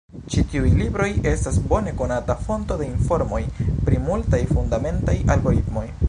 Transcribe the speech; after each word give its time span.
Ĉi 0.33 0.43
tiuj 0.51 0.69
libroj 0.77 1.09
estas 1.31 1.59
bone 1.73 1.91
konata 1.99 2.35
fonto 2.47 2.77
de 2.79 2.87
informoj 2.93 3.41
pri 3.89 3.99
multaj 4.07 4.41
fundamentaj 4.55 5.15
algoritmoj. 5.35 5.85